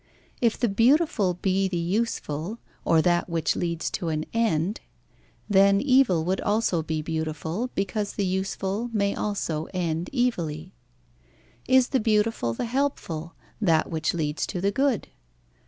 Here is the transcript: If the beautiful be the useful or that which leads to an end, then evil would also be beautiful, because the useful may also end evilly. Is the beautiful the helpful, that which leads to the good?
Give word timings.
If 0.41 0.57
the 0.57 0.67
beautiful 0.67 1.35
be 1.35 1.67
the 1.67 1.77
useful 1.77 2.57
or 2.83 3.03
that 3.03 3.29
which 3.29 3.55
leads 3.55 3.91
to 3.91 4.09
an 4.09 4.25
end, 4.33 4.81
then 5.47 5.79
evil 5.79 6.25
would 6.25 6.41
also 6.41 6.81
be 6.81 7.03
beautiful, 7.03 7.69
because 7.75 8.13
the 8.13 8.25
useful 8.25 8.89
may 8.93 9.13
also 9.13 9.67
end 9.75 10.09
evilly. 10.11 10.73
Is 11.67 11.89
the 11.89 11.99
beautiful 11.99 12.55
the 12.55 12.65
helpful, 12.65 13.35
that 13.61 13.91
which 13.91 14.15
leads 14.15 14.47
to 14.47 14.59
the 14.59 14.71
good? 14.71 15.09